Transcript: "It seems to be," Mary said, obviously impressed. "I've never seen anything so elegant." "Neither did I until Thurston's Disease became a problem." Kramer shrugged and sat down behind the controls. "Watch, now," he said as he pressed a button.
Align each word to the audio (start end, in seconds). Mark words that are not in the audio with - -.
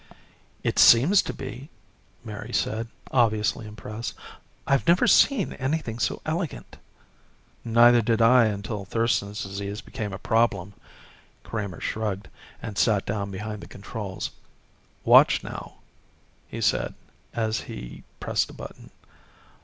"It 0.63 0.79
seems 0.79 1.21
to 1.21 1.31
be," 1.31 1.69
Mary 2.25 2.51
said, 2.53 2.87
obviously 3.11 3.67
impressed. 3.67 4.15
"I've 4.65 4.87
never 4.87 5.05
seen 5.05 5.53
anything 5.53 5.99
so 5.99 6.23
elegant." 6.25 6.77
"Neither 7.63 8.01
did 8.01 8.19
I 8.19 8.45
until 8.45 8.83
Thurston's 8.83 9.43
Disease 9.43 9.81
became 9.81 10.11
a 10.11 10.17
problem." 10.17 10.73
Kramer 11.43 11.79
shrugged 11.81 12.29
and 12.63 12.79
sat 12.79 13.05
down 13.05 13.29
behind 13.29 13.61
the 13.61 13.67
controls. 13.67 14.31
"Watch, 15.05 15.43
now," 15.43 15.75
he 16.47 16.61
said 16.61 16.95
as 17.35 17.61
he 17.69 18.03
pressed 18.19 18.49
a 18.49 18.53
button. 18.53 18.89